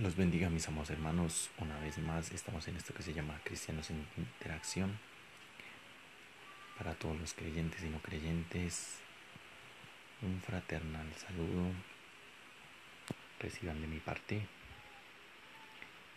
[0.00, 1.50] Los bendiga mis amados hermanos.
[1.58, 4.98] Una vez más estamos en esto que se llama Cristianos en Interacción.
[6.78, 9.00] Para todos los creyentes y no creyentes,
[10.22, 11.72] un fraternal saludo.
[13.38, 14.46] Reciban de mi parte.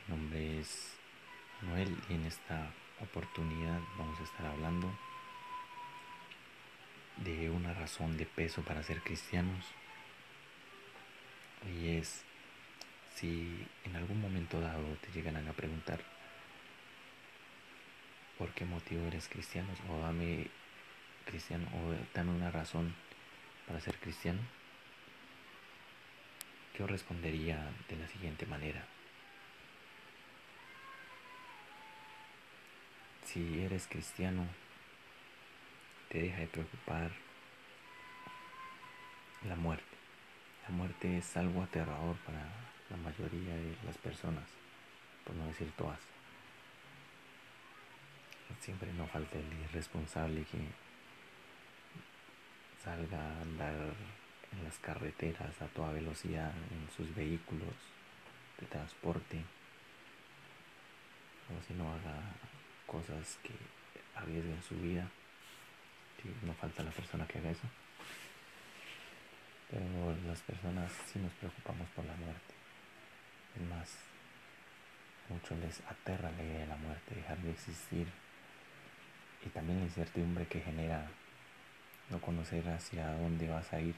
[0.07, 0.93] Mi nombre es
[1.61, 2.71] Manuel y en esta
[3.01, 4.89] oportunidad vamos a estar hablando
[7.17, 9.65] de una razón de peso para ser cristianos.
[11.77, 12.23] Y es
[13.15, 15.99] si en algún momento dado te llegan a preguntar
[18.37, 20.47] por qué motivo eres cristiano o dame
[21.25, 22.93] cristiano o dame una razón
[23.65, 24.39] para ser cristiano,
[26.77, 28.85] yo respondería de la siguiente manera.
[33.23, 34.45] Si eres cristiano,
[36.09, 37.11] te deja de preocupar
[39.47, 39.85] la muerte.
[40.67, 44.43] La muerte es algo aterrador para la mayoría de las personas,
[45.23, 45.99] por no decir todas.
[48.61, 50.59] Siempre no falta el irresponsable que
[52.83, 53.73] salga a andar
[54.51, 57.73] en las carreteras a toda velocidad en sus vehículos
[58.59, 59.43] de transporte
[61.49, 62.21] o si no haga
[62.87, 63.53] cosas que
[64.15, 65.07] arriesguen su vida
[66.41, 67.67] no falta la persona que haga eso
[69.69, 72.55] pero las personas sí nos preocupamos por la muerte
[73.55, 73.89] es más,
[75.45, 78.07] muchos les aterra la idea de la muerte, dejar de existir
[79.45, 81.07] y también la incertidumbre que genera
[82.09, 83.95] no conocer hacia dónde vas a ir,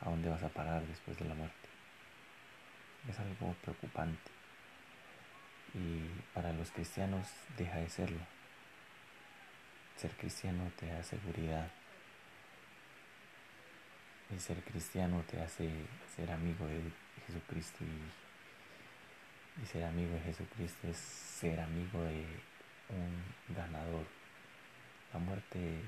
[0.00, 1.68] a dónde vas a parar después de la muerte.
[3.08, 4.30] Es algo preocupante
[5.74, 8.20] y para los cristianos deja de serlo.
[9.96, 11.70] Ser cristiano te da seguridad
[14.34, 15.70] y ser cristiano te hace
[16.14, 16.82] ser amigo de
[17.26, 18.31] Jesucristo y
[19.60, 22.24] y ser amigo de Jesucristo es ser amigo de
[22.88, 24.06] un ganador.
[25.12, 25.80] La muerte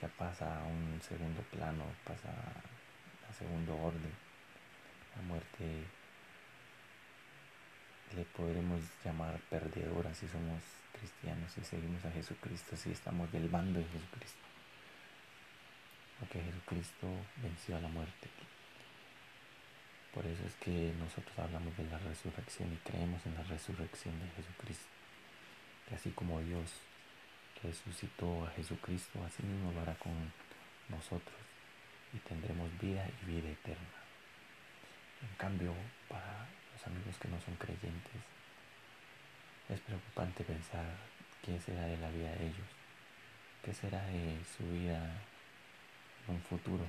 [0.00, 2.28] ya pasa a un segundo plano, pasa
[3.28, 4.12] a segundo orden.
[5.16, 5.84] La muerte
[8.16, 13.80] le podremos llamar perdedora si somos cristianos y seguimos a Jesucristo, si estamos del bando
[13.80, 14.46] de Jesucristo.
[16.20, 17.08] Porque Jesucristo
[17.42, 18.28] venció a la muerte.
[20.14, 24.28] Por eso es que nosotros hablamos de la resurrección y creemos en la resurrección de
[24.36, 24.86] Jesucristo.
[25.88, 26.70] Que así como Dios
[27.62, 30.12] resucitó a Jesucristo, así mismo lo hará con
[30.90, 31.36] nosotros
[32.12, 34.02] y tendremos vida y vida eterna.
[35.22, 35.72] En cambio,
[36.08, 38.20] para los amigos que no son creyentes,
[39.70, 40.84] es preocupante pensar
[41.40, 42.68] qué será de la vida de ellos,
[43.64, 45.22] qué será de su vida
[46.28, 46.84] en un futuro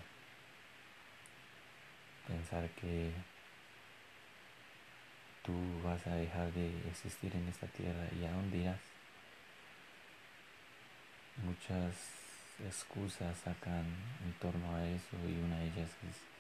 [2.28, 3.12] pensar que
[5.44, 5.54] tú
[5.84, 8.82] vas a dejar de existir en esta tierra y a dónde irás.
[11.44, 11.96] Muchas
[12.66, 13.86] excusas sacan
[14.24, 16.34] en torno a eso y una de ellas es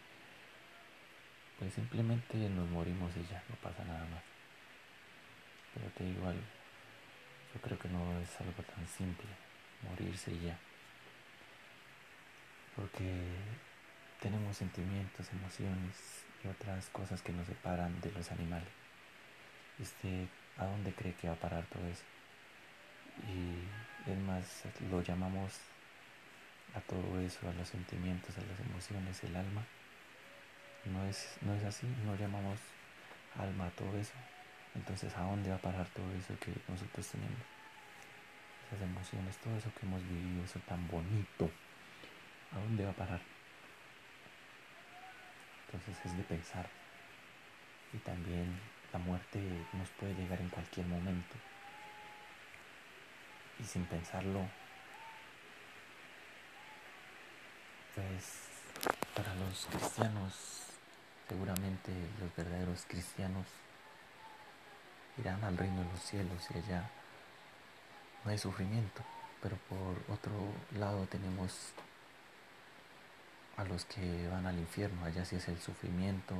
[1.60, 4.24] pues simplemente nos morimos y ya, no pasa nada más.
[5.74, 6.42] Pero te digo algo,
[7.54, 9.28] yo creo que no es algo tan simple,
[9.88, 10.58] morirse y ya.
[12.76, 13.04] Porque
[14.24, 18.70] tenemos sentimientos, emociones y otras cosas que nos separan de los animales.
[19.78, 22.04] Este, ¿A dónde cree que va a parar todo eso?
[23.28, 25.60] Y es más, lo llamamos
[26.74, 29.66] a todo eso, a los sentimientos, a las emociones, el alma.
[30.86, 32.60] No es, no es así, no llamamos
[33.38, 34.14] alma a todo eso.
[34.74, 37.44] Entonces, ¿a dónde va a parar todo eso que nosotros tenemos?
[38.68, 41.52] Esas emociones, todo eso que hemos vivido, eso tan bonito.
[42.54, 43.33] ¿A dónde va a parar?
[45.74, 46.70] Entonces es de pensar.
[47.94, 48.60] Y también
[48.92, 49.40] la muerte
[49.74, 51.36] nos puede llegar en cualquier momento.
[53.60, 54.48] Y sin pensarlo,
[57.96, 58.50] pues
[59.16, 60.64] para los cristianos,
[61.28, 63.48] seguramente los verdaderos cristianos
[65.18, 66.90] irán al reino de los cielos y allá
[68.24, 69.04] no hay sufrimiento.
[69.42, 70.32] Pero por otro
[70.78, 71.74] lado tenemos
[73.58, 76.36] a los que van al infierno, allá sí es el sufrimiento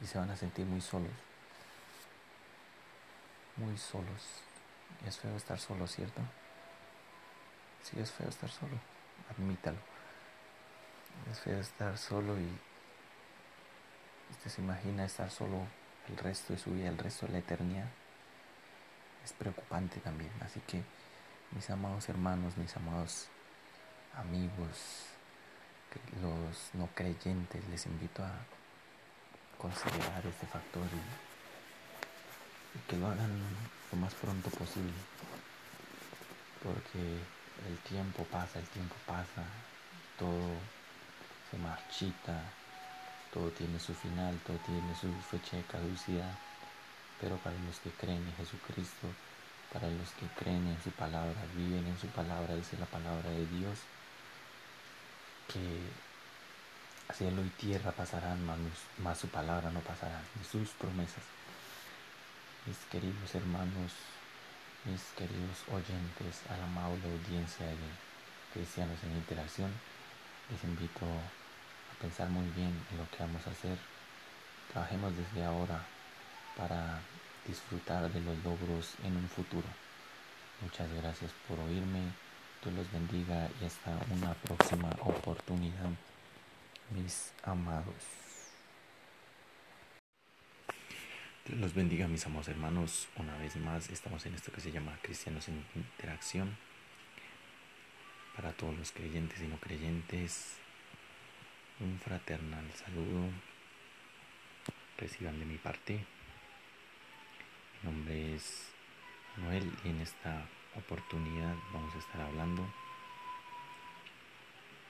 [0.00, 1.12] y se van a sentir muy solos,
[3.56, 4.42] muy solos.
[5.06, 6.20] Es feo estar solo, ¿cierto?
[7.82, 8.78] Sí, es feo estar solo,
[9.30, 9.78] admítalo.
[11.30, 12.48] Es feo estar solo y
[14.30, 15.66] usted se imagina estar solo
[16.08, 17.88] el resto de su vida, el resto de la eternidad.
[19.24, 20.82] Es preocupante también, así que
[21.52, 23.28] mis amados hermanos, mis amados
[24.16, 25.11] amigos,
[26.20, 28.32] los no creyentes, les invito a
[29.58, 33.30] considerar este factor y, y que lo hagan
[33.92, 34.92] lo más pronto posible.
[36.62, 37.18] Porque
[37.68, 39.44] el tiempo pasa, el tiempo pasa,
[40.18, 40.56] todo
[41.50, 42.42] se marchita,
[43.32, 46.38] todo tiene su final, todo tiene su fecha de caducidad.
[47.20, 49.06] Pero para los que creen en Jesucristo,
[49.72, 53.46] para los que creen en su palabra, viven en su palabra, dice la palabra de
[53.46, 53.78] Dios,
[55.52, 61.22] que cielo y tierra pasarán, más, su palabra no pasará, ni sus promesas.
[62.66, 63.92] Mis queridos hermanos,
[64.84, 67.76] mis queridos oyentes, a la amable audiencia de
[68.54, 69.70] Cristianos en Interacción,
[70.50, 73.78] les invito a pensar muy bien en lo que vamos a hacer.
[74.72, 75.84] Trabajemos desde ahora
[76.56, 77.00] para
[77.46, 79.66] disfrutar de los logros en un futuro.
[80.60, 82.21] Muchas gracias por oírme.
[82.62, 85.90] Dios los bendiga y hasta una próxima oportunidad,
[86.90, 88.04] mis amados.
[91.44, 93.08] Dios los bendiga, mis amados hermanos.
[93.16, 96.56] Una vez más, estamos en esto que se llama Cristianos en Interacción.
[98.36, 100.58] Para todos los creyentes y no creyentes,
[101.80, 103.28] un fraternal saludo.
[104.98, 106.06] Reciban de mi parte.
[107.82, 108.68] Mi nombre es
[109.36, 110.46] Manuel y en esta
[110.76, 112.66] oportunidad vamos a estar hablando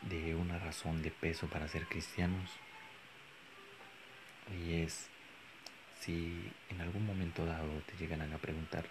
[0.03, 2.51] de una razón de peso para ser cristianos.
[4.65, 5.09] Y es
[6.01, 8.85] si en algún momento dado te llegan a preguntar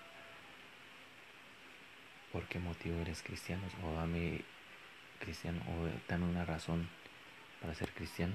[2.32, 4.42] por qué motivo eres cristiano o dame
[5.20, 6.90] cristiano o dame una razón
[7.62, 8.34] para ser cristiano,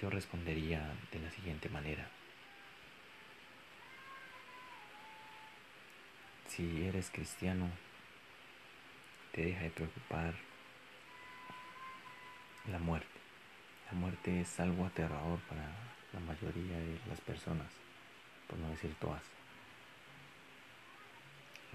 [0.00, 2.08] yo respondería de la siguiente manera.
[6.60, 7.70] Si eres cristiano,
[9.32, 10.34] te deja de preocupar
[12.70, 13.18] la muerte.
[13.90, 15.72] La muerte es algo aterrador para
[16.12, 17.72] la mayoría de las personas,
[18.46, 19.22] por no decir todas.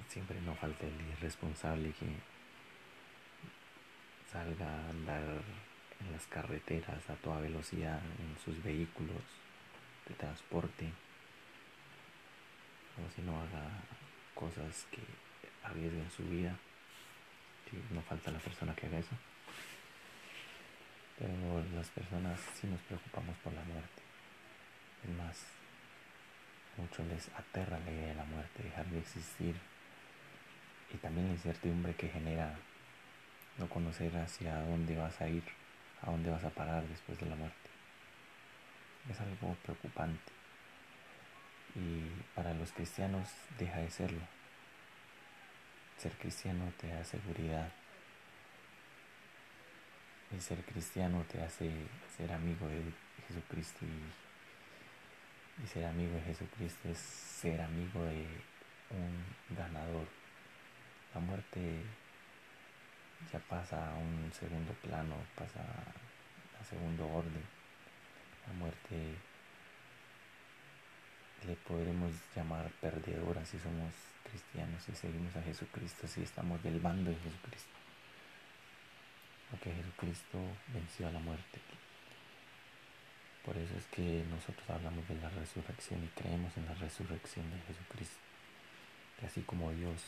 [0.08, 2.06] Siempre no falta el irresponsable que
[4.32, 5.24] salga a andar
[6.00, 9.24] en las carreteras a toda velocidad en sus vehículos
[10.08, 10.92] de transporte
[13.04, 13.82] o si no haga
[14.36, 15.02] cosas que
[15.64, 16.56] arriesguen su vida.
[17.92, 19.16] no falta la persona que haga eso.
[21.18, 24.02] Pero las personas sí nos preocupamos por la muerte.
[25.04, 25.46] Es más,
[26.78, 29.56] muchos les aterra la idea de la muerte, dejar de existir.
[30.94, 32.56] Y también la incertidumbre que genera
[33.58, 35.44] no conocer hacia dónde vas a ir,
[36.02, 37.70] a dónde vas a parar después de la muerte.
[39.10, 40.35] Es algo preocupante
[41.76, 43.30] y para los cristianos
[43.60, 44.22] deja de serlo.
[45.98, 47.72] Ser cristiano te da seguridad
[50.36, 51.72] y ser cristiano te hace
[52.18, 52.82] ser amigo de
[53.28, 58.28] Jesucristo y, ser amigo de Jesucristo es ser amigo de
[58.90, 60.06] un ganador.
[61.14, 61.82] La muerte
[63.32, 65.62] ya pasa a un segundo plano, pasa
[66.60, 67.44] a segundo orden.
[68.48, 69.16] La muerte
[71.48, 73.94] le podremos llamar perdedora si somos
[74.30, 77.76] cristianos y seguimos a Jesucristo, si estamos del bando de Jesucristo.
[79.52, 80.40] Porque Jesucristo
[80.74, 81.60] venció a la muerte.
[83.46, 87.60] Por eso es que nosotros hablamos de la resurrección y creemos en la resurrección de
[87.68, 88.18] Jesucristo.
[89.20, 90.02] Que así como Dios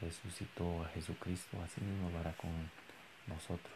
[0.00, 2.70] resucitó a Jesucristo, así mismo lo hará con
[3.26, 3.74] nosotros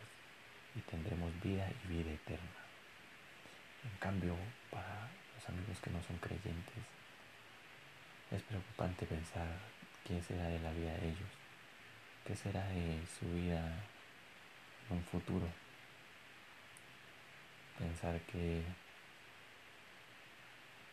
[0.75, 2.67] y tendremos vida y vida eterna.
[3.85, 4.37] En cambio,
[4.71, 5.09] para
[5.49, 6.85] amigos que no son creyentes.
[8.31, 9.47] Es preocupante pensar
[10.05, 11.31] qué será de la vida de ellos,
[12.25, 13.85] qué será de su vida
[14.91, 15.47] en un futuro.
[17.79, 18.63] Pensar que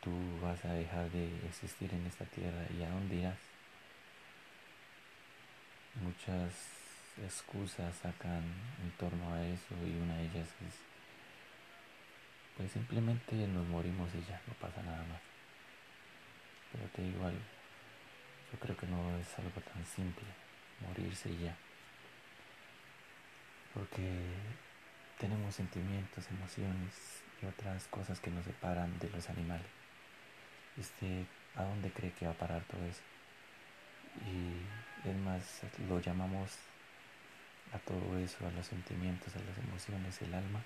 [0.01, 3.39] tú vas a dejar de existir en esta tierra y a dónde irás.
[6.01, 6.53] Muchas
[7.23, 8.43] excusas sacan
[8.81, 10.92] en torno a eso y una de ellas es
[12.57, 15.21] pues simplemente nos morimos y ya, no pasa nada más.
[16.71, 17.39] Pero te digo algo,
[18.51, 20.25] yo creo que no es algo tan simple,
[20.87, 21.55] morirse y ya.
[23.73, 24.07] Porque
[25.19, 29.67] tenemos sentimientos, emociones y otras cosas que nos separan de los animales.
[30.77, 33.01] Este, ¿a dónde cree que va a parar todo eso?
[34.27, 36.51] Y es más, lo llamamos
[37.73, 40.63] a todo eso, a los sentimientos, a las emociones, el alma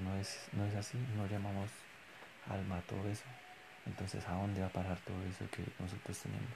[0.00, 1.70] no es, no es así, no llamamos
[2.48, 3.24] alma a todo eso.
[3.86, 6.50] Entonces, ¿a dónde va a parar todo eso que nosotros tenemos?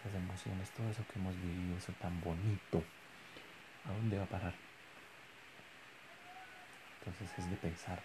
[0.00, 2.82] Esas emociones, todo eso que hemos vivido, eso tan bonito,
[3.84, 4.54] ¿a dónde va a parar?
[7.08, 8.00] entonces es de pensar.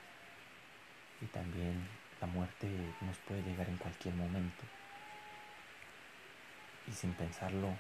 [1.22, 1.88] Y también
[2.22, 2.67] la muerte
[3.01, 4.63] nos puede llegar en cualquier momento.
[6.88, 7.75] Y sin pensarlo,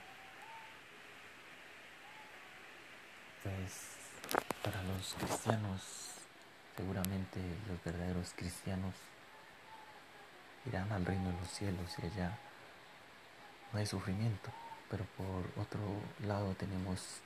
[3.43, 3.97] pues
[4.63, 6.22] para los cristianos,
[6.75, 8.93] seguramente los verdaderos cristianos
[10.65, 12.37] irán al reino de los cielos y allá
[13.71, 14.51] no hay sufrimiento.
[14.89, 15.79] Pero por otro
[16.25, 17.21] lado tenemos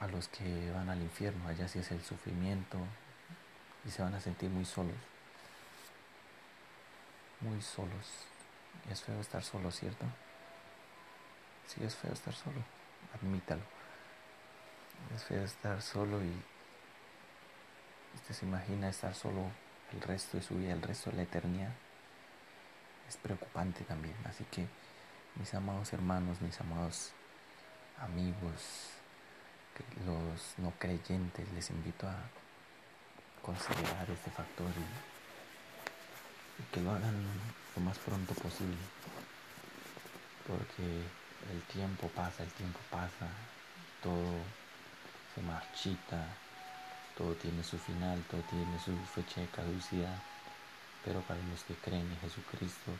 [0.00, 2.78] a los que van al infierno, allá sí es el sufrimiento
[3.84, 4.96] y se van a sentir muy solos.
[7.40, 8.26] Muy solos.
[8.90, 10.06] Es feo estar solo, ¿cierto?
[11.66, 12.62] Sí, es feo estar solo,
[13.14, 13.62] admítalo.
[15.14, 16.42] Es feo estar solo y
[18.18, 19.50] usted se imagina estar solo
[19.92, 21.72] el resto de su vida, el resto de la eternidad.
[23.08, 24.16] Es preocupante también.
[24.26, 24.66] Así que,
[25.36, 27.12] mis amados hermanos, mis amados
[27.98, 28.90] amigos,
[30.04, 32.16] los no creyentes, les invito a
[33.42, 37.14] considerar este factor y, y que lo hagan
[37.76, 38.76] lo más pronto posible.
[40.46, 41.02] Porque
[41.52, 43.28] el tiempo pasa, el tiempo pasa,
[44.02, 44.34] todo
[45.34, 46.26] se marchita,
[47.18, 50.22] todo tiene su final, todo tiene su fecha de caducidad,
[51.04, 52.92] pero para los que creen en Jesucristo,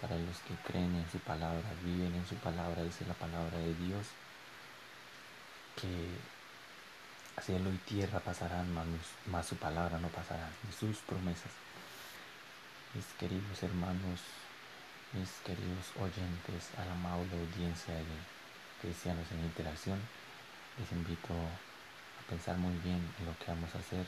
[0.00, 3.72] para los que creen en su palabra, viven en su palabra, dice la palabra de
[3.76, 4.08] Dios,
[5.80, 6.08] que
[7.40, 8.66] cielo y tierra pasarán,
[9.26, 11.52] más su palabra no pasará, ni sus promesas.
[12.94, 14.20] Mis queridos hermanos,
[15.12, 18.18] mis queridos oyentes, a la amable audiencia de
[18.80, 20.00] Cristianos en Interacción,
[20.78, 21.71] les invito a
[22.32, 24.06] pensar muy bien en lo que vamos a hacer.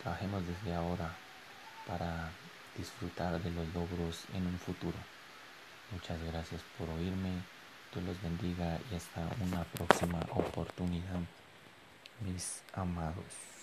[0.00, 1.10] Trabajemos desde ahora
[1.84, 2.30] para
[2.78, 4.96] disfrutar de los logros en un futuro.
[5.90, 7.32] Muchas gracias por oírme.
[7.92, 11.18] Dios los bendiga y hasta una próxima oportunidad,
[12.20, 13.53] mis amados.